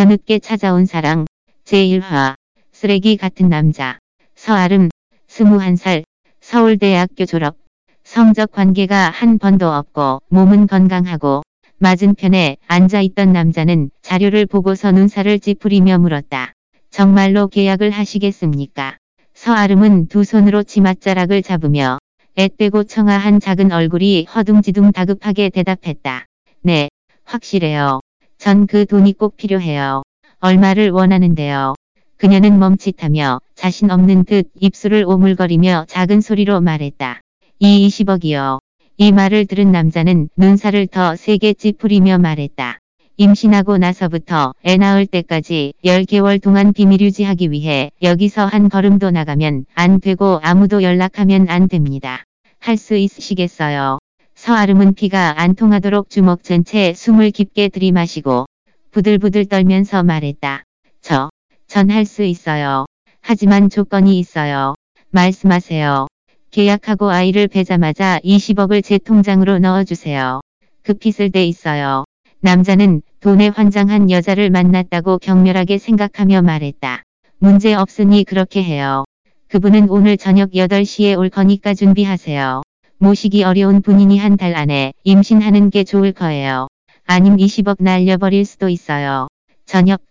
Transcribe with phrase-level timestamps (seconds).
[0.00, 1.26] 뒤늦게 찾아온 사랑
[1.66, 2.34] 제1화
[2.72, 3.98] 쓰레기 같은 남자
[4.34, 4.88] 서아름
[5.28, 6.04] 21살
[6.40, 7.58] 서울대학교 졸업
[8.02, 11.42] 성적 관계가 한 번도 없고 몸은 건강하고
[11.76, 16.54] 맞은편에 앉아있던 남자는 자료를 보고서 눈살을 찌푸리며 물었다.
[16.88, 18.96] 정말로 계약을 하시겠습니까?
[19.34, 21.98] 서아름은 두 손으로 치맛자락을 잡으며
[22.36, 26.24] 앳되고 청아한 작은 얼굴이 허둥지둥 다급하게 대답했다.
[26.62, 26.88] 네,
[27.24, 28.00] 확실해요.
[28.40, 30.02] 전 그 돈이 꼭 필요해요.
[30.40, 31.74] 얼마를 원하는데요.
[32.16, 37.20] 그녀는 멈칫하며 자신 없는 듯 입술을 오물거리며 작은 소리로 말했다.
[37.58, 38.58] 이 20억이요.
[38.96, 42.78] 이 말을 들은 남자는 눈살을 더 세게 찌푸리며 말했다.
[43.18, 50.00] 임신하고 나서부터 애 낳을 때까지 10개월 동안 비밀 유지하기 위해 여기서 한 걸음도 나가면 안
[50.00, 52.24] 되고 아무도 연락하면 안 됩니다.
[52.58, 53.98] 할 수 있으시겠어요?
[54.44, 58.46] 서아름은 피가 안 통하도록 주먹 전채 숨을 깊게 들이마시고
[58.90, 60.64] 부들부들 떨면서 말했다.
[61.02, 61.28] 저,
[61.66, 62.86] 전 할 수 있어요.
[63.20, 64.76] 하지만 조건이 있어요.
[65.10, 66.06] 말씀하세요.
[66.52, 70.40] 계약하고 아이를 배자마자 20억을 제 통장으로 넣어주세요.
[70.84, 72.04] 급히 쓸 데 있어요.
[72.40, 77.02] 남자는 돈에 환장한 여자를 만났다고 격렬하게 생각하며 말했다.
[77.40, 79.04] 문제 없으니 그렇게 해요.
[79.48, 82.62] 그분은 오늘 저녁 8시에 올 거니까 준비하세요.
[83.02, 86.68] 모시기 어려운 분이니 한달 안에 임신하는 게 좋을 거예요.
[87.06, 89.26] 아님 20억 날려버릴 수도 있어요.
[89.64, 90.02] 저녁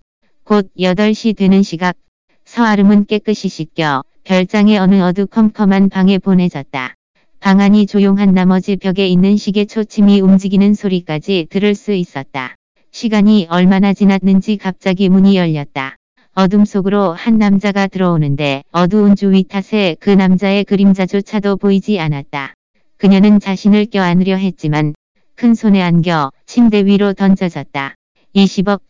[0.44, 1.96] 곧 8시 되는 시각
[2.46, 6.96] 서아름은 깨끗이 씻겨 별장의 어느 어두컴컴한 방에 보내졌다.
[7.40, 12.56] 방 안이 조용한 나머지 벽에 있는 시계 초침이 움직이는 소리까지 들을 수 있었다.
[12.90, 15.96] 시간이 얼마나 지났는지 갑자기 문이 열렸다.
[16.34, 22.56] 어둠 속으로 한 남자가 들어오는데 어두운 주위 탓에 그 남자의 그림자조차도 보이지 않았다.
[23.00, 24.94] 그녀는 자신을 껴안으려 했지만
[25.36, 27.96] 큰 손에 안겨 침대 위로 던져졌다.
[28.36, 28.82] 20억.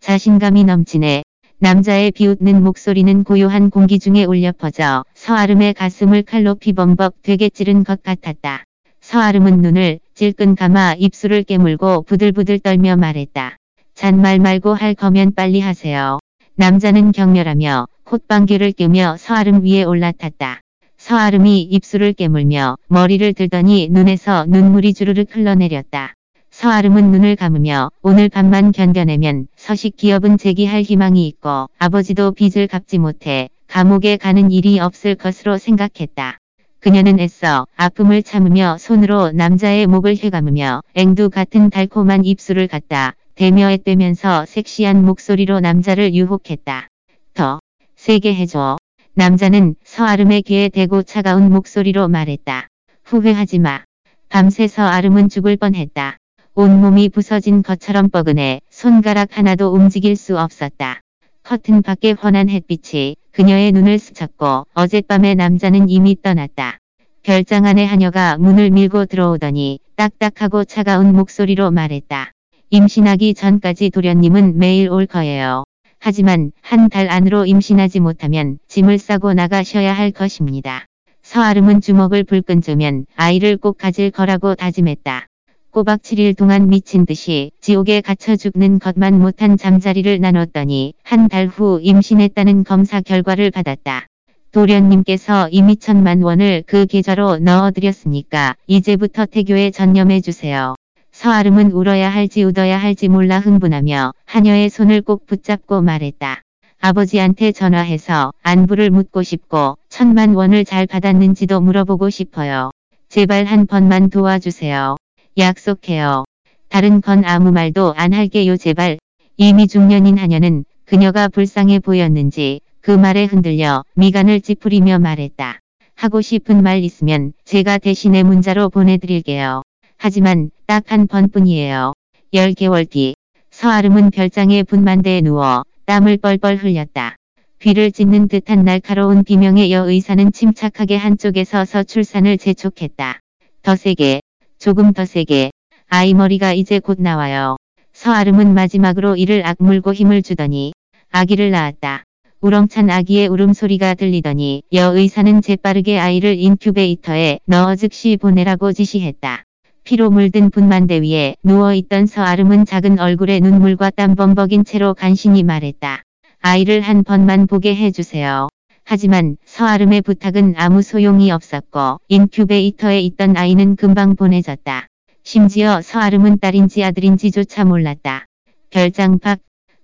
[0.00, 1.22] 자신감이 넘치네.
[1.58, 8.02] 남자의 비웃는 목소리는 고요한 공기 중에 울려 퍼져 서아름의 가슴을 칼로 피범벅 되게 찌른 것
[8.02, 8.64] 같았다.
[9.02, 13.58] 서아름은 눈을 질끈 감아 입술을 깨물고 부들부들 떨며 말했다.
[13.92, 16.20] 잔말 말고 할 거면 빨리 하세요.
[16.54, 20.62] 남자는 격렬하며 콧방귀를 뀌며 서아름 위에 올라탔다.
[21.08, 26.12] 서아름이 입술을 깨물며 머리를 들더니 눈에서 눈물이 주르륵 흘러내렸다.
[26.50, 33.48] 서아름은 눈을 감으며 오늘 밤만 견뎌내면 서식 기업은 재기할 희망이 있고 아버지도 빚을 갚지 못해
[33.68, 36.36] 감옥에 가는 일이 없을 것으로 생각했다.
[36.80, 44.44] 그녀는 애써 아픔을 참으며 손으로 남자의 목을 휘감으며 앵두 같은 달콤한 입술을 갖다 대며 애떼면서
[44.44, 46.88] 섹시한 목소리로 남자를 유혹했다.
[47.32, 47.60] 더
[47.96, 48.77] 세게 해줘.
[49.18, 52.68] 남자는 서아름의 귀에 대고 차가운 목소리로 말했다.
[53.02, 53.82] 후회하지 마.
[54.28, 56.18] 밤새 서아름은 죽을 뻔했다.
[56.54, 61.00] 온몸이 부서진 것처럼 뻐근해 손가락 하나도 움직일 수 없었다.
[61.42, 66.78] 커튼 밖에 환한 햇빛이 그녀의 눈을 스쳤고 어젯밤에 남자는 이미 떠났다.
[67.24, 72.30] 별장 안에 하녀가 문을 밀고 들어오더니 딱딱하고 차가운 목소리로 말했다.
[72.70, 75.64] 임신하기 전까지 도련님은 매일 올 거예요.
[75.98, 80.86] 하지만 한 달 안으로 임신하지 못하면 짐을 싸고 나가셔야 할 것입니다.
[81.22, 85.26] 서아름은 주먹을 불끈 쥐면 아이를 꼭 가질 거라고 다짐했다.
[85.70, 91.78] 꼬박 7일 동안 미친 듯이 지옥에 갇혀 죽는 것만 못한 잠자리를 나눴더니 한 달 후
[91.82, 94.06] 임신했다는 검사 결과를 받았다.
[94.52, 100.74] 도련님께서 이미 천만 원을 그 계좌로 넣어드렸으니까 이제부터 태교에 전념해주세요.
[101.18, 106.42] 서아름은 울어야 할지 웃어야 할지 몰라 흥분하며 하녀의 손을 꼭 붙잡고 말했다.
[106.78, 112.70] 아버지한테 전화해서 안부를 묻고 싶고 천만 원을 잘 받았는지도 물어보고 싶어요.
[113.08, 114.94] 제발 한 번만 도와주세요.
[115.36, 116.22] 약속해요.
[116.68, 118.98] 다른 건 아무 말도 안 할게요 제발.
[119.36, 125.58] 이미 중년인 하녀는 그녀가 불쌍해 보였는지 그 말에 흔들려 미간을 찌푸리며 말했다.
[125.96, 129.62] 하고 싶은 말 있으면 제가 대신에 문자로 보내드릴게요.
[129.96, 131.94] 하지만 딱 한 번뿐이에요.
[132.34, 133.14] 10개월 뒤
[133.50, 137.16] 서아름은 별장의 분만대에 누워 땀을 뻘뻘 흘렸다.
[137.58, 143.18] 귀를 찢는 듯한 날카로운 비명의 여의사는 침착하게 한쪽에 서서 출산을 재촉했다.
[143.62, 144.20] 더 세게
[144.58, 145.52] 조금 더 세게.
[145.86, 147.56] 아이 머리가 이제 곧 나와요.
[147.94, 150.74] 서아름은 마지막으로 이를 악물고 힘을 주더니
[151.10, 152.04] 아기를 낳았다.
[152.42, 159.44] 우렁찬 아기의 울음소리가 들리더니 여 의사는 재빠르게 아이를 인큐베이터에 넣어 즉시 보내라고 지시했다.
[159.88, 166.02] 피로 물든 분만대 위에 누워있던 서아름은 작은 얼굴에 눈물과 땀 범벅인 채로 간신히 말했다.
[166.42, 168.48] 아이를 한 번만 보게 해주세요.
[168.84, 174.88] 하지만 서아름의 부탁은 아무 소용이 없었고 인큐베이터에 있던 아이는 금방 보내졌다.
[175.22, 178.26] 심지어 서아름은 딸인지 아들인지조차 몰랐다.
[178.68, 179.40] 별장 밖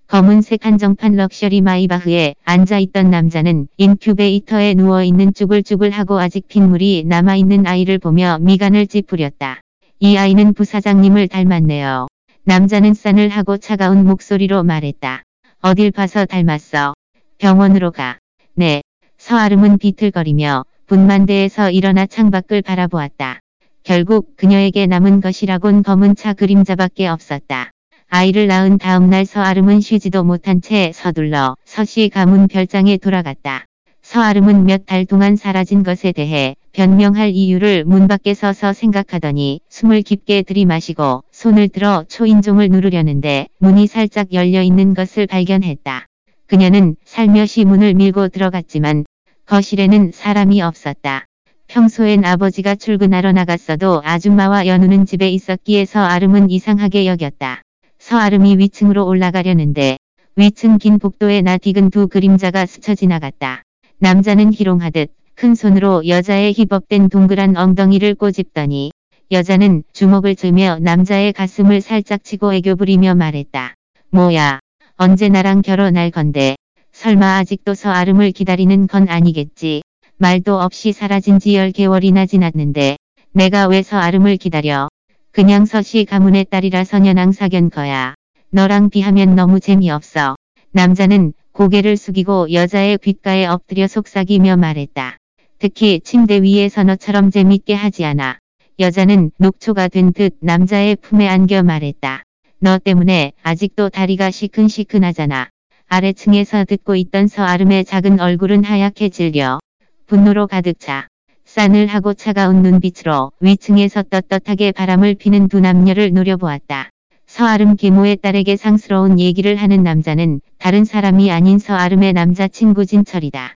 [0.07, 8.87] 검은색 한정판 럭셔리 마이바흐에 앉아있던 남자는 인큐베이터에 누워있는 쭈글쭈글하고 아직 핏물이 남아있는 아이를 보며 미간을
[8.87, 9.64] 찌푸렸다.
[10.01, 12.09] 이 아이는 부사장님을 닮았네요.
[12.45, 15.23] 남자는 싼을 하고 차가운 목소리로 말했다.
[15.63, 16.95] 어딜 봐서 닮았어.
[17.39, 18.19] 병원으로 가.
[18.55, 18.83] 네.
[19.19, 23.41] 서아름은 비틀거리며 분만대에서 일어나 창밖을 바라보았다.
[23.83, 27.71] 결국 그녀에게 남은 것이라곤 검은 차 그림자밖에 없었다.
[28.09, 33.65] 아이를 낳은 다음 날 서아름은 쉬지도 못한 채 서둘러 서시 가문 별장에 돌아갔다.
[34.03, 40.43] 서아름은 몇 달 동안 사라진 것에 대해 변명할 이유를 문 밖에 서서 생각하더니 숨을 깊게
[40.43, 46.07] 들이마시고 손을 들어 초인종을 누르려는데 문이 살짝 열려 있는 것을 발견했다.
[46.49, 49.05] 그녀는 살며시 문을 밀고 들어갔지만
[49.47, 51.27] 거실에는 사람이 없었다.
[51.69, 57.63] 평소엔 아버지가 출근하러 나갔어도 아줌마와 연우는 집에 있었기에 서아름은 이상하게 여겼다.
[58.01, 59.97] 서아름이 위층으로 올라가려는데
[60.35, 63.63] 위층 긴 복도에 나디근 두 그림자가 스쳐 지나갔다.
[63.99, 68.93] 남자는 희롱하듯 큰 손으로 여자의 힙업된 동그란 엉덩이를 꼬집더니
[69.33, 73.75] 여자는 주먹을 쥐며 남자의 가슴을 살짝 치고 애교 부리며 말했다.
[74.11, 74.61] 뭐야.
[74.97, 76.55] 언제 나랑 결혼할 건데.
[76.93, 79.83] 설마 아직도 서아름을 기다리는 건 아니겠지.
[80.19, 82.97] 말도 없이 사라진 지 10개월이나 지났는데
[83.33, 84.89] 내가 왜 서아름을 기다려.
[85.33, 88.15] 그냥 서씨 가문의 딸이라 서년왕 사견 거야.
[88.51, 90.37] 너랑 비하면 너무 재미없어.
[90.71, 95.17] 남자는 고개를 숙이고 여자의 귓가에 엎드려 속삭이며 말했다.
[95.65, 98.37] 특히 침대 위에 서 너처럼 재밌게 하지 않아.
[98.81, 102.23] 여자는 녹초가 된 듯 남자의 품에 안겨 말했다.
[102.59, 105.49] 너 때문에 아직도 다리가 시큰시큰하잖아.
[105.89, 109.59] 아래층에서 듣고 있던 서아름의 작은 얼굴은 하얗게 질려
[110.07, 111.09] 분노로 가득 차.
[111.47, 116.91] 싸늘하고 차가운 눈빛으로 위층에서 떳떳하게 바람을 피는 두 남녀를 노려보았다.
[117.27, 123.55] 서아름 계모의 딸에게 상스러운 얘기를 하는 남자는 다른 사람이 아닌 서아름의 남자친구 진철이다.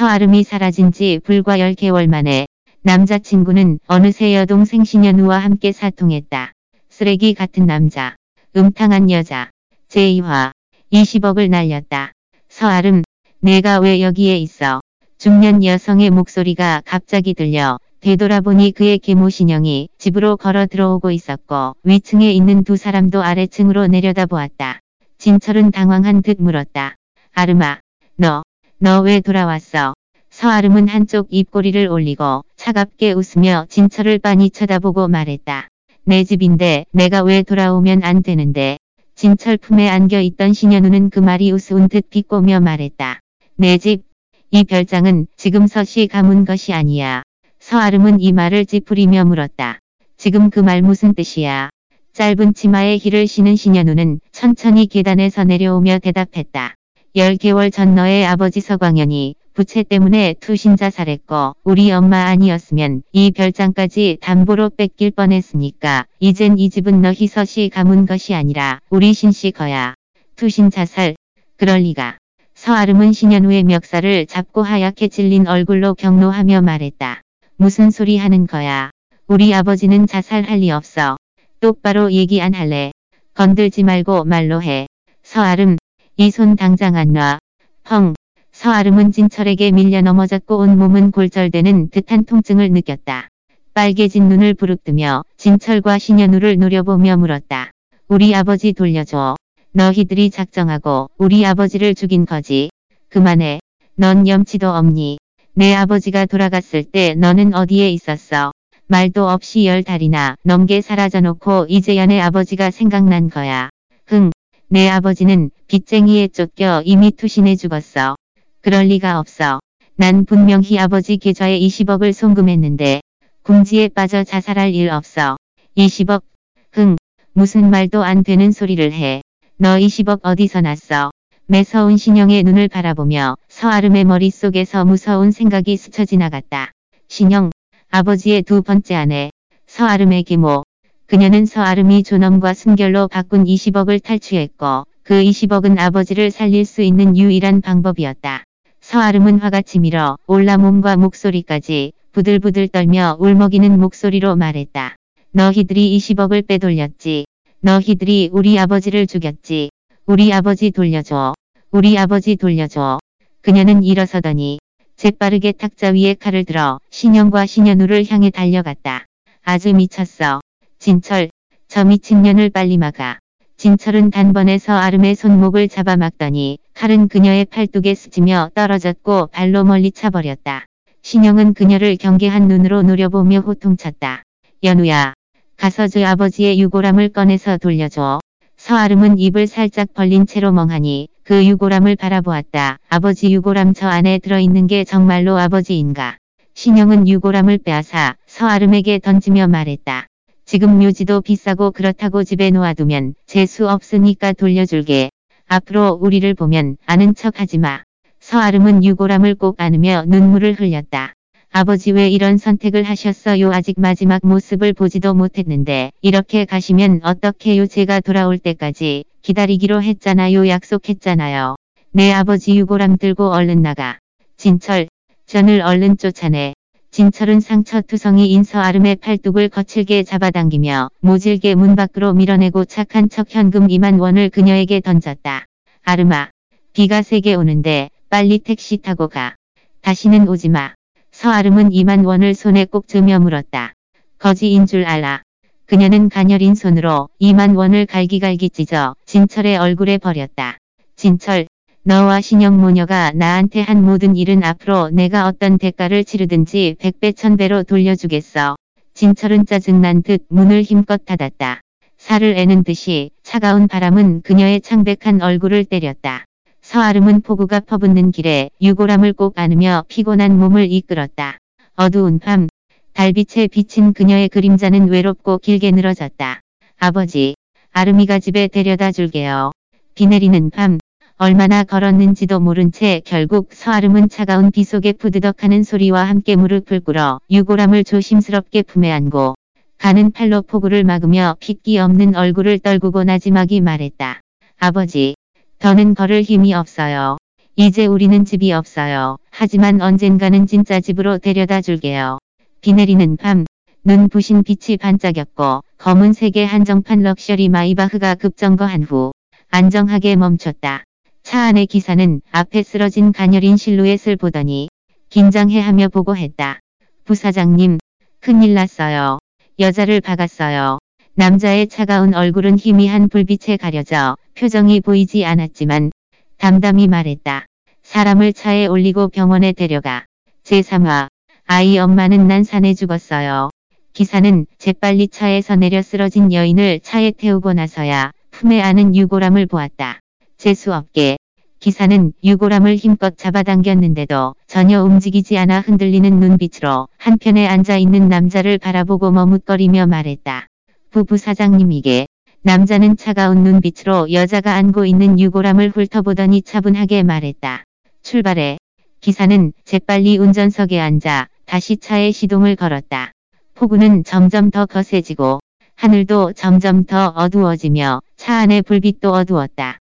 [0.00, 2.46] 서아름이 사라진 지 불과 10개월 만에
[2.80, 6.52] 남자친구는 어느새 여동생 신현우와 함께 사통했다.
[6.88, 8.16] 쓰레기 같은 남자.
[8.56, 9.50] 음탕한 여자.
[9.88, 10.52] 제2화.
[10.90, 12.12] 20억을 날렸다.
[12.48, 13.02] 서아름,
[13.40, 14.80] 내가 왜 여기에 있어?
[15.18, 22.64] 중년 여성의 목소리가 갑자기 들려 되돌아보니 그의 계모 신영이 집으로 걸어 들어오고 있었고 위층에 있는
[22.64, 24.80] 두 사람도 아래층으로 내려다보았다.
[25.18, 26.94] 진철은 당황한 듯 물었다.
[27.34, 27.80] 아름아,
[28.16, 28.42] 너,
[28.82, 29.92] 너 왜 돌아왔어?
[30.30, 35.68] 서아름은 한쪽 입꼬리를 올리고 차갑게 웃으며 진철을 빤히 쳐다보고 말했다.
[36.04, 38.78] 내 집인데 내가 왜 돌아오면 안 되는데.
[39.14, 43.20] 진철 품에 안겨 있던 신현우는 그 말이 우스운 듯 비꼬며 말했다.
[43.56, 44.04] 내 집,
[44.50, 47.22] 이 별장은 지금 서시 가문 것이 아니야.
[47.58, 49.78] 서아름은 이 말을 찌푸리며 물었다.
[50.16, 51.68] 지금 그 말 무슨 뜻이야?
[52.14, 56.76] 짧은 치마에 힐을 신은 신현우는 천천히 계단에서 내려오며 대답했다.
[57.16, 64.70] 10개월 전 너의 아버지 서광현이 부채 때문에 투신 자살했고 우리 엄마 아니었으면 이 별장까지 담보로
[64.70, 69.94] 뺏길 뻔했으니까 이젠 이 집은 너희 서시 가문 것이 아니라 우리 신씨 거야.
[70.36, 71.16] 투신 자살?
[71.56, 72.18] 그럴 리가.
[72.54, 77.22] 서아름은 신현우의 멱살을 잡고 하얗게 질린 얼굴로 경로하며 말했다.
[77.56, 78.90] 무슨 소리 하는 거야.
[79.26, 81.16] 우리 아버지는 자살할 리 없어.
[81.58, 82.92] 똑바로 얘기 안 할래.
[83.34, 84.86] 건들지 말고 말로 해.
[85.22, 85.76] 서아름,
[86.20, 87.38] 이 손 당장 안 놔.
[87.82, 88.12] 펑.
[88.52, 93.28] 서아름은 진철에게 밀려 넘어졌고 온몸은 골절되는 듯한 통증을 느꼈다.
[93.72, 97.70] 빨개진 눈을 부릅뜨며 진철과 신현우를 노려보며 물었다.
[98.06, 99.36] 우리 아버지 돌려줘.
[99.72, 102.68] 너희들이 작정하고 우리 아버지를 죽인 거지.
[103.08, 103.60] 그만해.
[103.94, 105.16] 넌 염치도 없니.
[105.54, 108.52] 내 아버지가 돌아갔을 때 너는 어디에 있었어.
[108.88, 113.70] 말도 없이 열 달이나 넘게 사라져 놓고 이제야 내 아버지가 생각난 거야.
[114.06, 114.30] 흥.
[114.72, 118.14] 내 아버지는 빚쟁이에 쫓겨 이미 투신해 죽었어.
[118.60, 119.58] 그럴 리가 없어.
[119.96, 123.00] 난 분명히 아버지 계좌에 20억을 송금했는데
[123.42, 125.36] 궁지에 빠져 자살할 일 없어.
[125.76, 126.22] 20억?
[126.70, 126.94] 흥.
[127.32, 129.22] 무슨 말도 안 되는 소리를 해.
[129.56, 131.10] 너 20억 어디서 났어?
[131.46, 136.70] 매서운 신영의 눈을 바라보며 서아름의 머릿속에서 무서운 생각이 스쳐 지나갔다.
[137.08, 137.50] 신영,
[137.90, 139.30] 아버지의 두 번째 아내,
[139.66, 140.62] 서아름의 계모.
[141.10, 148.44] 그녀는 서아름이 존엄과 순결로 바꾼 20억을 탈취했고 그 20억은 아버지를 살릴 수 있는 유일한 방법이었다.
[148.80, 154.94] 서아름은 화가 치밀어 올라 몸과 목소리까지 부들부들 떨며 울먹이는 목소리로 말했다.
[155.32, 157.24] 너희들이 20억을 빼돌렸지.
[157.58, 159.70] 너희들이 우리 아버지를 죽였지.
[160.06, 161.34] 우리 아버지 돌려줘.
[161.72, 163.00] 우리 아버지 돌려줘.
[163.40, 164.60] 그녀는 일어서더니
[164.94, 169.06] 재빠르게 탁자 위에 칼을 들어 신영과 신현우를 향해 달려갔다.
[169.42, 170.39] 아주 미쳤어.
[170.80, 171.28] 진철,
[171.68, 173.18] 저 미친년을 빨리 막아.
[173.58, 180.64] 진철은 단번에 서 아름의 손목을 잡아막더니 칼은 그녀의 팔뚝에 스치며 떨어졌고 발로 멀리 차버렸다.
[181.02, 184.22] 신영은 그녀를 경계한 눈으로 노려보며 호통쳤다.
[184.62, 185.12] 연우야.
[185.58, 188.20] 가서 저 아버지의 유골함을 꺼내서 돌려줘.
[188.56, 192.78] 서아름은 입을 살짝 벌린 채로 멍하니 그 유골함을 바라보았다.
[192.88, 196.16] 아버지 유골함 저 안에 들어있는 게 정말로 아버지인가.
[196.54, 200.06] 신영은 유골함을 빼앗아 서아름에게 던지며 말했다.
[200.50, 205.08] 지금 묘지도 비싸고 그렇다고 집에 놓아두면 재수 없으니까 돌려줄게.
[205.46, 207.84] 앞으로 우리를 보면 아는 척 하지 마.
[208.18, 211.14] 서아름은 유골함을 꼭 안으며 눈물을 흘렸다.
[211.52, 213.52] 아버지 왜 이런 선택을 하셨어요?
[213.52, 217.68] 아직 마지막 모습을 보지도 못했는데 이렇게 가시면 어떡해요?
[217.68, 220.48] 제가 돌아올 때까지 기다리기로 했잖아요.
[220.48, 221.54] 약속했잖아요.
[221.92, 224.00] 내 아버지 유골함 들고 얼른 나가.
[224.36, 224.88] 진철,
[225.26, 226.54] 전을 얼른 쫓아내.
[226.92, 234.00] 진철은 상처투성이 인 서아름의 팔뚝을 거칠게 잡아당기며 모질게 문 밖으로 밀어내고 착한 척 현금 2만
[234.00, 235.46] 원을 그녀에게 던졌다.
[235.84, 236.30] 아름아,
[236.72, 239.36] 비가 세게 오는데 빨리 택시 타고 가.
[239.82, 240.74] 다시는 오지 마.
[241.12, 243.72] 서아름은 2만 원을 손에 꼭 쥐며 물었다.
[244.18, 245.22] 거지인 줄 알아.
[245.66, 250.58] 그녀는 가녀린 손으로 2만 원을 갈기갈기 찢어 진철의 얼굴에 버렸다.
[250.96, 251.46] 진철,
[251.82, 258.56] 너와 신영 모녀가 나한테 한 모든 일은 앞으로 내가 어떤 대가를 치르든지 백배 천배로 돌려주겠어.
[258.92, 261.62] 진철은 짜증난 듯 문을 힘껏 닫았다.
[261.96, 266.26] 살을 애는 듯이 차가운 바람은 그녀의 창백한 얼굴을 때렸다.
[266.60, 271.38] 서아름은 폭우가 퍼붓는 길에 유골함을 꼭 안으며 피곤한 몸을 이끌었다.
[271.76, 272.46] 어두운 밤,
[272.92, 276.40] 달빛에 비친 그녀의 그림자는 외롭고 길게 늘어졌다.
[276.78, 277.36] 아버지,
[277.72, 279.52] 아름이가 집에 데려다 줄게요.
[279.94, 280.78] 비 내리는 밤,
[281.22, 287.84] 얼마나 걸었는지도 모른 채 결국 서아름은 차가운 비 속에 푸드덕하는 소리와 함께 무릎을 꿇어 유골함을
[287.84, 289.34] 조심스럽게 품에 안고
[289.76, 294.22] 가는 팔로 폭우를 막으며 핏기 없는 얼굴을 떨구고 나지막이 말했다.
[294.58, 295.14] 아버지,
[295.58, 297.18] 더는 걸을 힘이 없어요.
[297.54, 299.18] 이제 우리는 집이 없어요.
[299.30, 302.18] 하지만 언젠가는 진짜 집으로 데려다 줄게요.
[302.62, 303.44] 비 내리는 밤,
[303.84, 309.12] 눈 부신 빛이 반짝였고 검은색의 한정판 럭셔리 마이바흐가 급정거한 후
[309.50, 310.84] 안정하게 멈췄다.
[311.30, 314.68] 차 안의 기사는 앞에 쓰러진 가녀린 실루엣을 보더니
[315.10, 316.58] 긴장해하며 보고했다.
[317.04, 317.78] 부사장님,
[318.18, 319.20] 큰일 났어요.
[319.60, 320.80] 여자를 박았어요.
[321.14, 325.92] 남자의 차가운 얼굴은 희미한 불빛에 가려져 표정이 보이지 않았지만
[326.36, 327.46] 담담히 말했다.
[327.84, 330.06] 사람을 차에 올리고 병원에 데려가.
[330.42, 331.06] 제3화.
[331.46, 333.50] 아이 엄마는 난 산에 죽었어요.
[333.92, 339.99] 기사는 재빨리 차에서 내려 쓰러진 여인을 차에 태우고 나서야 품에 안은 유골함을 보았다.
[340.40, 341.18] 재수없게
[341.58, 350.46] 기사는 유골함을 힘껏 잡아당겼는데도 전혀 움직이지 않아 흔들리는 눈빛으로 한편에 앉아있는 남자를 바라보고 머뭇거리며 말했다.
[350.88, 352.06] 부부 사장님에게
[352.40, 357.64] 남자는 차가운 눈빛으로 여자가 안고 있는 유골함을 훑어보더니 차분하게 말했다.
[358.02, 358.56] 출발해.
[359.02, 363.12] 기사는 재빨리 운전석에 앉아 다시 차에 시동을 걸었다.
[363.56, 365.40] 폭우는 점점 더 거세지고
[365.74, 369.79] 하늘도 점점 더 어두워지며 차 안의 불빛도 어두웠다.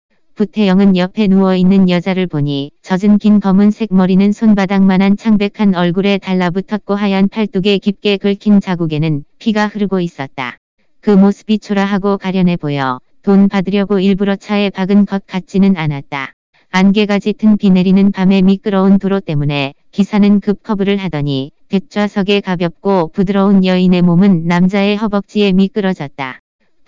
[0.41, 7.77] 부태영은 옆에 누워있는 여자를 보니 젖은 긴 검은색 머리는 손바닥만한 창백한 얼굴에 달라붙었고 하얀 팔뚝에
[7.77, 10.57] 깊게 긁힌 자국에는 피가 흐르고 있었다.
[10.99, 16.33] 그 모습이 초라하고 가련해 보여 돈 받으려고 일부러 차에 박은 것 같지는 않았다.
[16.71, 23.63] 안개가 짙은 비 내리는 밤에 미끄러운 도로 때문에 기사는 급 커브를 하더니 뒷좌석에 가볍고 부드러운
[23.63, 26.39] 여인의 몸은 남자의 허벅지에 미끄러졌다.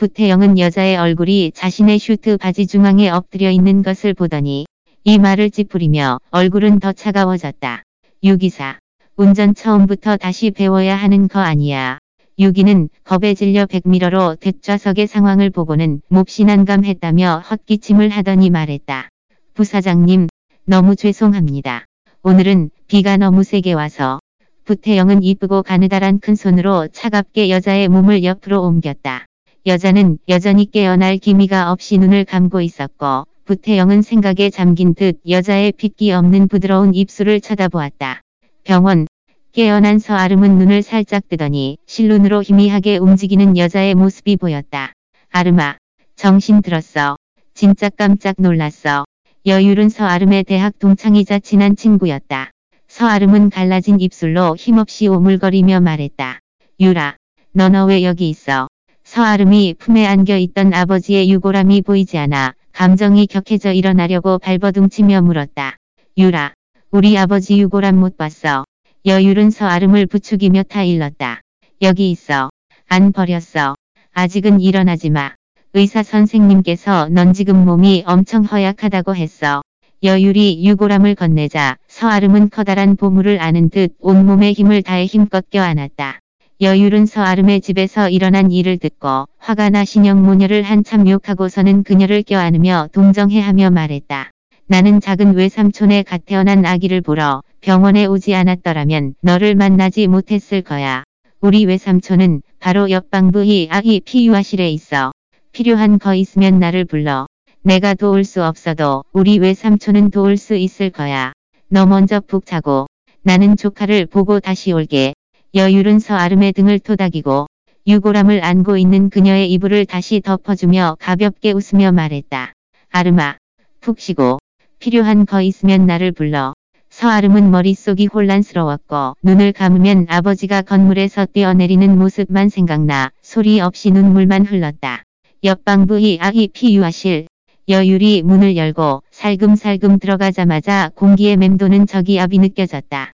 [0.03, 4.65] 부태영은 여자의 얼굴이 자신의 슈트 바지 중앙에 엎드려 있는 것을 보더니
[5.05, 7.83] 이마를 찌푸리며 얼굴은 더 차가워졌다.
[8.22, 8.79] 유기사.
[9.15, 12.00] 운전 처음부터 다시 배워야 하는 거 아니야.
[12.38, 19.07] 유기사는 겁에 질려 백미러로 뒷좌석의 상황을 보고는 몹시 난감했다며 헛기침을 하더니 말했다.
[19.53, 20.27] 부사장님,
[20.65, 21.86] 너무 죄송합니다.
[22.24, 24.19] 오늘은 비가 너무 세게 와서
[24.65, 29.27] 부태영은 이쁘고 가느다란 큰 손으로 차갑게 여자의 몸을 옆으로 옮겼다.
[29.65, 36.50] 여자는 여전히 깨어날 기미가 없이 눈을 감고 있었고 부태영은 생각에 잠긴 듯 여자의 핏기 없는
[36.50, 38.20] 부드러운 입술을 쳐다보았다.
[38.65, 39.08] 병원
[39.53, 44.91] 깨어난 서아름은 눈을 살짝 뜨더니 실눈으로 희미하게 움직이는 여자의 모습이 보였다.
[45.32, 45.77] 아름아,
[46.17, 47.15] 정신 들었어.
[47.53, 49.05] 진짜 깜짝 놀랐어.
[49.46, 52.51] 여율은 서아름의 대학 동창이자 친한 친구였다.
[52.89, 56.39] 서아름은 갈라진 입술로 힘없이 오물거리며 말했다.
[56.82, 57.15] 유라,
[57.53, 58.67] 너너 왜 여기 있어?
[59.13, 65.77] 서아름이 품에 안겨 있던 아버지의 유골함이 보이지 않아 감정이 격해져 일어나려고 발버둥치며 물었다.
[66.17, 66.53] 유라,
[66.89, 68.65] 우리 아버지 유골함 못 봤어.
[69.05, 71.41] 여율은 서아름을 부추기며 타일렀다.
[71.84, 72.50] 여기 있어.
[72.88, 73.75] 안 버렸어.
[74.13, 75.36] 아직은 일어나지 마.
[75.74, 79.62] 의사 선생님께서 넌 지금 몸이 엄청 허약하다고 했어.
[80.01, 86.23] 여율이 유골함을 건네자 서아름은 커다란 보물을 아는 듯 온몸에 힘을 다해 힘껏 껴안았다.
[86.62, 93.72] 여율은 서아름의 집에서 일어난 일을 듣고 화가 나 신영 모녀를 한참 욕하고서는 그녀를 껴안으며 동정해하며
[93.72, 94.29] 말했다.
[94.67, 101.03] 나는 작은 외삼촌의 갓 태어난 아기를 보러 병원에 오지 않았더라면 너를 만나지 못했을 거야.
[101.41, 105.12] 우리 외삼촌은 바로 옆방부의 아기 피유아실에 있어.
[105.53, 107.25] 필요한 거 있으면 나를 불러.
[107.63, 111.33] 내가 도울 수 없어도 우리 외삼촌은 도울 수 있을 거야.
[111.67, 112.86] 너 먼저 푹 자고
[113.24, 115.13] 나는 조카를 보고 다시 올게.
[115.55, 117.45] 여율은 서아름의 등을 토닥이고
[117.86, 122.53] 유골함을 안고 있는 그녀의 이불을 다시 덮어주며 가볍게 웃으며 말했다.
[122.89, 123.38] 아름아,
[123.79, 124.39] 푹 쉬고
[124.79, 126.55] 필요한 거 있으면 나를 불러.
[126.89, 135.03] 서아름은 머릿속이 혼란스러웠고 눈을 감으면 아버지가 건물에서 뛰어내리는 모습만 생각나 소리 없이 눈물만 흘렀다.
[135.43, 137.27] 옆방부의 아기 피유아실
[137.69, 143.12] 여율이 문을 열고 살금살금 들어가자마자 공기에 맴도는 저기 압이 느껴졌다.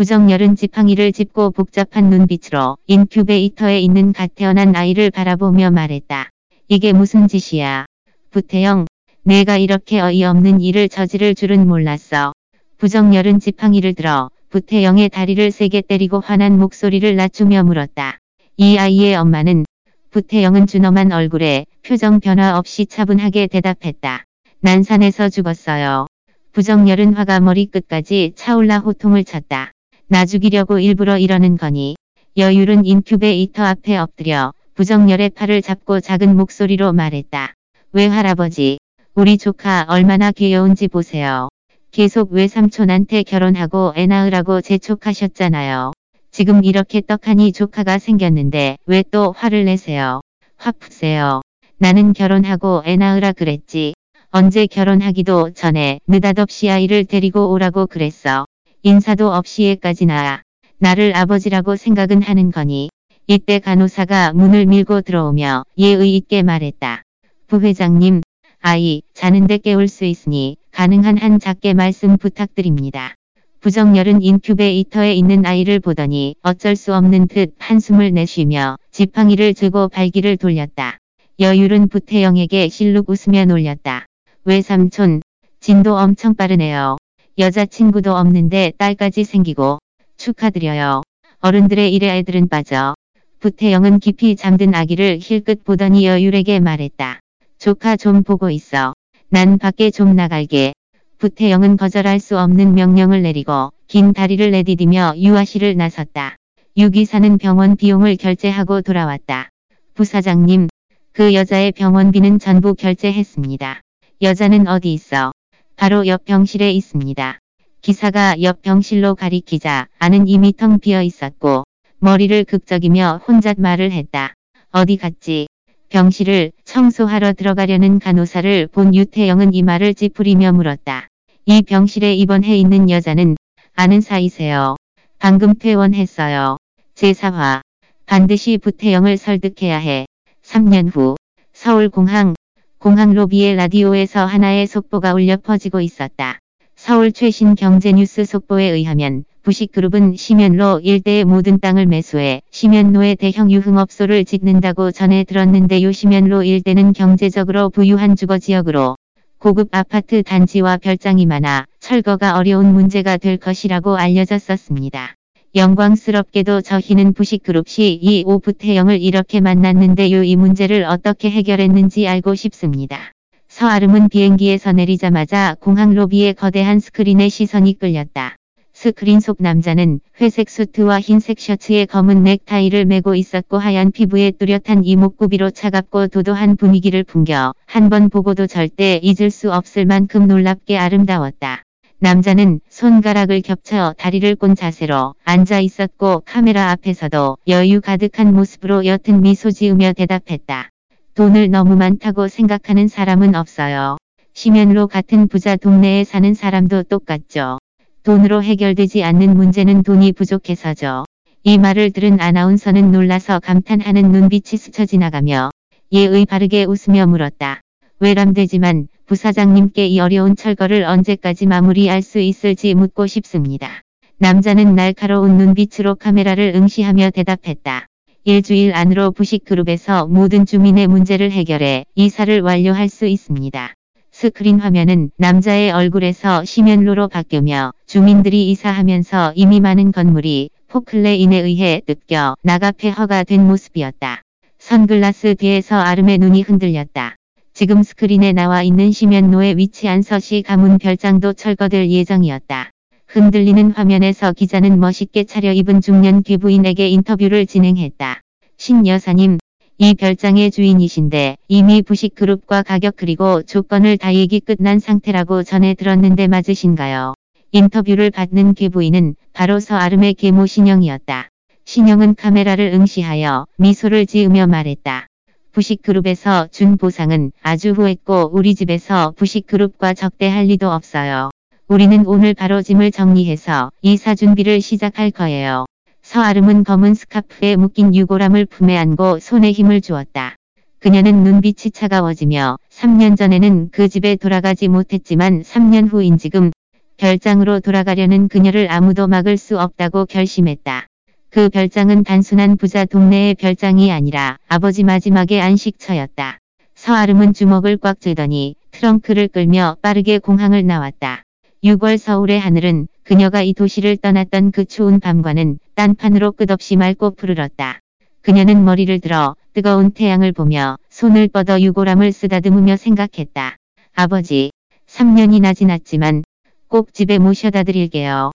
[0.00, 6.30] 부정열은 지팡이를 짚고 복잡한 눈빛으로 인큐베이터에 있는 갓 태어난 아이를 바라보며 말했다.
[6.68, 7.84] 이게 무슨 짓이야.
[8.30, 8.86] 부태영,
[9.24, 12.32] 내가 이렇게 어이없는 일을 저지를 줄은 몰랐어.
[12.78, 18.16] 부정열은 지팡이를 들어 부태영의 다리를 세게 때리고 화난 목소리를 낮추며 물었다.
[18.56, 19.66] 이 아이의 엄마는
[20.08, 24.24] 부태영은 준엄한 얼굴에 표정 변화 없이 차분하게 대답했다.
[24.60, 26.06] 난산에서 죽었어요.
[26.52, 29.72] 부정열은 화가 머리끝까지 차올라 호통을 쳤다.
[30.12, 31.94] 나 죽이려고 일부러 이러는 거니.
[32.36, 37.54] 여율은 인큐베이터 앞에 엎드려 부정열의 팔을 잡고 작은 목소리로 말했다.
[37.92, 38.78] 왜 할아버지,
[39.14, 41.48] 우리 조카 얼마나 귀여운지 보세요.
[41.92, 45.92] 계속 외삼촌한테 결혼하고 애 낳으라고 재촉하셨잖아요.
[46.32, 50.22] 지금 이렇게 떡하니 조카가 생겼는데 왜 또 화를 내세요?
[50.56, 51.40] 화 푸세요.
[51.78, 53.94] 나는 결혼하고 애 낳으라 그랬지.
[54.32, 58.46] 언제 결혼하기도 전에 느닷없이 아이를 데리고 오라고 그랬어.
[58.82, 60.40] 인사도 없이 애까지 낳아.
[60.78, 62.88] 나를 아버지라고 생각은 하는 거니.
[63.26, 67.02] 이때 간호사가 문을 밀고 들어오며 예의 있게 말했다.
[67.46, 68.22] 부회장님,
[68.60, 73.14] 아이, 자는데 깨울 수 있으니 가능한 한 작게 말씀 부탁드립니다.
[73.60, 80.96] 부정열은 인큐베이터에 있는 아이를 보더니 어쩔 수 없는 듯 한숨을 내쉬며 지팡이를 들고 발기를 돌렸다.
[81.38, 84.06] 여율은 부태영에게 실룩 웃으며 놀렸다.
[84.44, 85.20] 외삼촌,
[85.60, 86.96] 진도 엄청 빠르네요.
[87.40, 89.78] 여자친구도 없는데 딸까지 생기고
[90.18, 91.00] 축하드려요.
[91.40, 92.94] 어른들의 일에 애들은 빠져.
[93.38, 97.20] 부태영은 깊이 잠든 아기를 힐끗 보더니 여율에게 말했다.
[97.56, 98.92] 조카 좀 보고 있어.
[99.30, 100.74] 난 밖에 좀 나갈게.
[101.16, 106.36] 부태영은 거절할 수 없는 명령을 내리고 긴 다리를 내디디며 유아실을 나섰다.
[106.76, 109.48] 유기사는 병원 비용을 결제하고 돌아왔다.
[109.94, 110.68] 부사장님,
[111.12, 113.80] 그 여자의 병원비는 전부 결제했습니다.
[114.20, 115.32] 여자는 어디 있어?
[115.80, 117.38] 바로 옆 병실에 있습니다.
[117.80, 121.64] 기사가 옆 병실로 가리키자 안은 이미 텅 비어 있었고
[122.00, 124.34] 머리를 극적이며 혼잣 말을 했다.
[124.72, 125.46] 어디 갔지?
[125.88, 131.08] 병실을 청소하러 들어가려는 간호사를 본 유태영은 이 말을 찌푸리며 물었다.
[131.46, 133.36] 이 병실에 입원해 있는 여자는
[133.74, 134.76] 아는 사이세요.
[135.18, 136.58] 방금 퇴원했어요.
[136.94, 137.62] 제4화.
[138.04, 140.04] 반드시 부태영을 설득해야 해.
[140.42, 141.16] 3년 후
[141.54, 142.34] 서울공항
[142.82, 146.38] 공항 로비의 라디오에서 하나의 속보가 울려 퍼지고 있었다.
[146.76, 154.92] 서울 최신 경제뉴스 속보에 의하면 부식그룹은 심연로 일대의 모든 땅을 매수해 심연로의 대형 유흥업소를 짓는다고
[154.92, 155.92] 전해 들었는데요.
[155.92, 158.96] 심연로 일대는 경제적으로 부유한 주거지역으로
[159.36, 165.16] 고급 아파트 단지와 별장이 많아 철거가 어려운 문제가 될 것이라고 알려졌었습니다.
[165.56, 170.22] 영광스럽게도 저희는 부식그룹 CEO 부태영을 이렇게 만났는데요.
[170.22, 173.12] 이 문제를 어떻게 해결했는지 알고 싶습니다.
[173.48, 178.36] 서아름은 비행기에서 내리자마자 공항 로비에 거대한 스크린에 시선이 끌렸다.
[178.72, 185.50] 스크린 속 남자는 회색 수트와 흰색 셔츠에 검은 넥타이를 메고 있었고 하얀 피부에 뚜렷한 이목구비로
[185.50, 191.64] 차갑고 도도한 분위기를 풍겨 한 번 보고도 절대 잊을 수 없을 만큼 놀랍게 아름다웠다.
[192.02, 199.50] 남자는 손가락을 겹쳐 다리를 꼰 자세로 앉아 있었고 카메라 앞에서도 여유 가득한 모습으로 옅은 미소
[199.50, 200.70] 지으며 대답했다.
[201.12, 203.98] 돈을 너무 많다고 생각하는 사람은 없어요.
[204.32, 207.58] 심연로 같은 부자 동네에 사는 사람도 똑같죠.
[208.02, 211.04] 돈으로 해결되지 않는 문제는 돈이 부족해서죠.
[211.42, 215.50] 이 말을 들은 아나운서는 놀라서 감탄하는 눈빛이 스쳐 지나가며
[215.92, 217.60] 예의 바르게 웃으며 물었다.
[217.98, 223.82] 외람되지만 부사장님께 이 어려운 철거를 언제까지 마무리할 수 있을지 묻고 싶습니다.
[224.18, 227.88] 남자는 날카로운 눈빛으로 카메라를 응시하며 대답했다.
[228.22, 233.74] 일주일 안으로 부씨그룹에서 모든 주민의 문제를 해결해 이사를 완료할 수 있습니다.
[234.12, 242.70] 스크린 화면은 남자의 얼굴에서 심연로로 바뀌며 주민들이 이사하면서 이미 많은 건물이 포클레인에 의해 뜯겨 나가
[242.70, 244.22] 폐허가 된 모습이었다.
[244.60, 247.16] 선글라스 뒤에서 아름의 눈이 흔들렸다.
[247.60, 252.70] 지금 스크린에 나와 있는 심연로에 위치한 서시 가문 별장도 철거될 예정이었다.
[253.06, 258.22] 흔들리는 화면에서 기자는 멋있게 차려입은 중년 귀부인에게 인터뷰를 진행했다.
[258.56, 259.36] 신 여사님,
[259.76, 267.12] 이 별장의 주인이신데 이미 부식그룹과 가격 그리고 조건을 다 얘기 끝난 상태라고 전해 들었는데 맞으신가요?
[267.52, 271.28] 인터뷰를 받는 귀부인은 바로 서아름의 계모 신영이었다.
[271.66, 275.09] 신영은 카메라를 응시하여 미소를 지으며 말했다.
[275.52, 281.30] 부식그룹에서 준 보상은 아주 후했고 우리 집에서 부식그룹과 적대할 리도 없어요.
[281.66, 285.66] 우리는 오늘 바로 짐을 정리해서 이사 준비를 시작할 거예요.
[286.02, 290.36] 서아름은 검은 스카프에 묶인 유골함을 품에 안고 손에 힘을 주었다.
[290.78, 296.50] 그녀는 눈빛이 차가워지며 3년 전에는 그 집에 돌아가지 못했지만 3년 후인 지금
[296.96, 300.86] 별장으로 돌아가려는 그녀를 아무도 막을 수 없다고 결심했다.
[301.30, 306.38] 그 별장은 단순한 부자 동네의 별장이 아니라 아버지 마지막의 안식처였다.
[306.74, 311.22] 서아름은 주먹을 꽉 쥐더니 트렁크를 끌며 빠르게 공항을 나왔다.
[311.62, 317.78] 6월 서울의 하늘은 그녀가 이 도시를 떠났던 그 추운 밤과는 딴판으로 끝없이 맑고 푸르렀다.
[318.22, 323.56] 그녀는 머리를 들어 뜨거운 태양을 보며 손을 뻗어 유골함을 쓰다듬으며 생각했다.
[323.94, 324.50] 아버지,
[324.88, 326.24] 3년이나 지났지만
[326.66, 328.32] 꼭 집에 모셔다 드릴게요.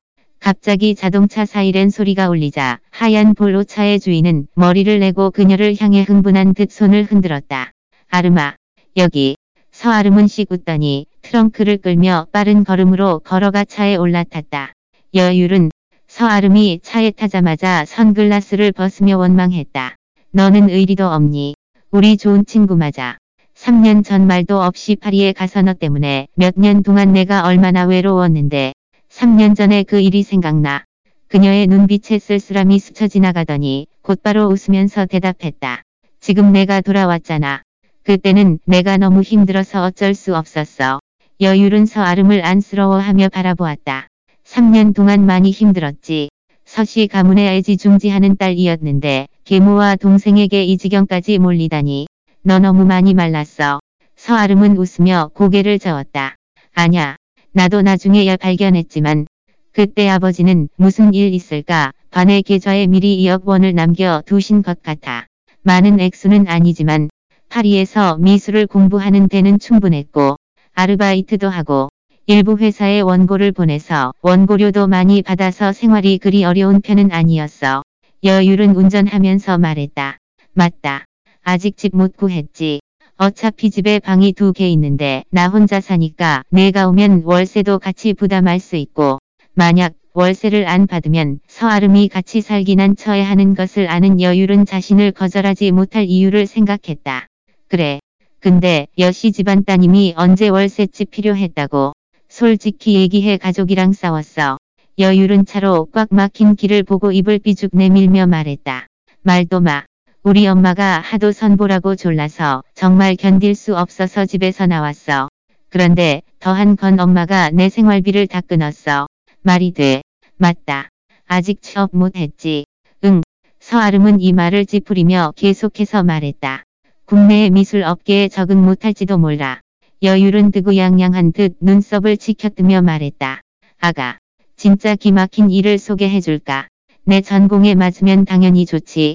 [0.49, 6.69] 갑자기 자동차 사이렌 소리가 울리자 하얀 볼로 차의 주인은 머리를 내고 그녀를 향해 흥분한 듯
[6.69, 7.71] 손을 흔들었다.
[8.09, 8.53] 아르마,
[8.95, 9.37] 여기.
[9.71, 14.73] 서아름은 씩 웃더니 트렁크를 끌며 빠른 걸음으로 걸어가 차에 올라탔다.
[15.15, 15.71] 여율은
[16.07, 19.95] 서아름이 차에 타자마자 선글라스를 벗으며 원망했다.
[20.29, 21.55] 너는 의리도 없니?
[21.89, 23.17] 우리 좋은 친구 맞아.
[23.55, 28.73] 3년 전 말도 없이 파리에 가서 너 때문에 몇 년 동안 내가 얼마나 외로웠는데
[29.15, 30.83] 3년 전에 그 일이 생각나.
[31.29, 35.83] 그녀의 눈빛에 쓸쓸함이 스쳐 지나가더니 곧바로 웃으면서 대답했다.
[36.19, 37.61] 지금 내가 돌아왔잖아.
[38.03, 40.99] 그때는 내가 너무 힘들어서 어쩔 수 없었어.
[41.39, 44.07] 여율은 서아름을 안쓰러워하며 바라보았다.
[44.43, 46.27] 3년 동안 많이 힘들었지.
[46.65, 52.07] 서씨 가문의 애지중지하는 딸이었는데 계모와 동생에게 이 지경까지 몰리다니.
[52.41, 53.79] 너 너무 많이 말랐어.
[54.17, 56.35] 서아름은 웃으며 고개를 저었다.
[56.73, 57.15] 아냐.
[57.55, 59.27] 나도 나중에야 발견했지만
[59.71, 65.27] 그때 아버지는 무슨 일 있을까 반의 계좌에 미리 2억 원을 남겨 두신 것 같아.
[65.63, 67.09] 많은 액수는 아니지만
[67.47, 70.35] 파리에서 미술을 공부하는 데는 충분했고
[70.73, 71.87] 아르바이트도 하고
[72.25, 77.83] 일부 회사에 원고를 보내서 원고료도 많이 받아서 생활이 그리 어려운 편은 아니었어.
[78.25, 80.17] 여율은 운전하면서 말했다.
[80.51, 81.05] 맞다.
[81.41, 82.81] 아직 집 못 구했지.
[83.17, 88.75] 어차피 집에 방이 두 개 있는데 나 혼자 사니까 내가 오면 월세도 같이 부담할 수
[88.75, 89.19] 있고
[89.53, 96.05] 만약 월세를 안 받으면 서아름이 같이 한 처해 하는 것을 아는 여율은 자신을 거절하지 못할
[96.05, 97.27] 이유를 생각했다.
[97.67, 97.99] 그래.
[98.39, 101.93] 근데 여시 집안 따님이 언제 월세집 필요했다고.
[102.27, 104.57] 솔직히 얘기해 가족이랑 싸웠어.
[104.99, 108.87] 여율은 차로 꽉 막힌 길을 보고 입을 삐죽 내밀며 말했다.
[109.21, 109.83] 말도 마.
[110.27, 115.29] 우리 엄마가 하도 선보라고 졸라서 정말 견딜 수 없어서 집에서 나왔어.
[115.69, 119.05] 그런데 더한 건 엄마가 내 생활비를 다 끊었어.
[119.43, 120.01] 말이 돼.
[120.37, 120.89] 맞다.
[121.27, 122.65] 아직 취업 못했지.
[123.03, 123.21] 응.
[123.59, 126.63] 서아름은 이 말을 찌푸리며 계속해서 말했다.
[127.05, 129.61] 국내의 미술 업계에 적응 못할지도 몰라.
[130.01, 133.41] 여율은 뜨고양양한 듯 눈썹을 치켜뜨며 말했다.
[133.79, 134.17] 아가,
[134.55, 136.67] 진짜 기막힌 일을 소개해줄까?
[137.03, 139.14] 내 전공에 맞으면 당연히 좋지.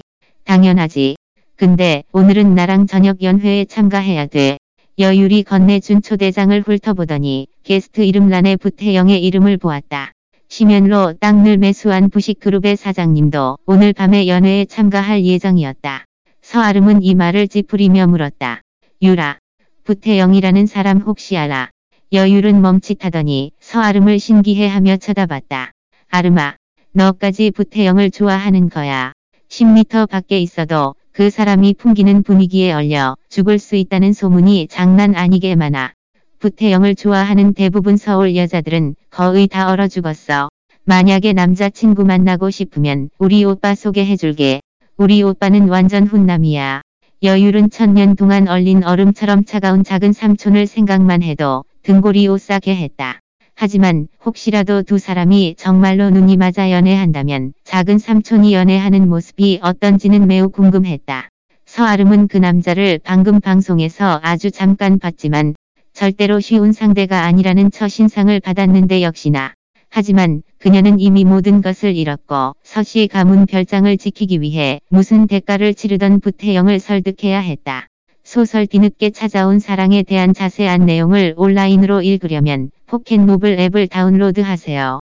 [0.50, 1.14] 당연하지.
[1.54, 4.58] 근데 오늘은 나랑 저녁 연회에 참가해야 돼.
[4.98, 10.10] 여율이 건네준 초대장을 훑어보더니 게스트 이름란에 부태영의 이름을 보았다.
[10.48, 16.04] 심연로 땅을 매수한 부식그룹의 사장님도 오늘 밤에 연회에 참가할 예정이었다.
[16.42, 18.60] 서아름은 이 말을 찌푸리며 물었다.
[19.02, 19.38] 유라.
[19.84, 21.70] 부태영이라는 사람 혹시 알아?
[22.12, 25.70] 여율은 멈칫하더니 서아름을 신기해하며 쳐다봤다.
[26.08, 26.56] 아름아.
[26.90, 29.12] 너까지 부태영을 좋아하는 거야.
[29.50, 35.92] 10미터 밖에 있어도 그 사람이 풍기는 분위기에 얼려 죽을 수 있다는 소문이 장난 아니게 많아.
[36.38, 40.50] 부태영을 좋아하는 대부분 서울 여자들은 거의 다 얼어 죽었어.
[40.84, 44.60] 만약에 남자친구 만나고 싶으면 우리 오빠 소개해줄게.
[44.96, 46.82] 우리 오빠는 완전 훈남이야.
[47.24, 53.18] 여율은 천년 동안 얼린 얼음처럼 차가운 작은 삼촌을 생각만 해도 등골이 오싹해 했다.
[53.62, 61.28] 하지만 혹시라도 두 사람이 정말로 눈이 맞아 연애한다면 작은 삼촌이 연애하는 모습이 어떤지는 매우 궁금했다.
[61.66, 65.56] 서아름은 그 남자를 방금 방송에서 아주 잠깐 봤지만
[65.92, 69.52] 절대로 쉬운 상대가 아니라는 첫인상을 받았는데 역시나.
[69.90, 76.80] 하지만 그녀는 이미 모든 것을 잃었고 서시 가문 별장을 지키기 위해 무슨 대가를 치르던 부태영을
[76.80, 77.88] 설득해야 했다.
[78.24, 84.99] 소설 뒤늦게 찾아온 사랑에 대한 자세한 내용을 온라인으로 읽으려면 포켓노블 앱을 다운로드하세요.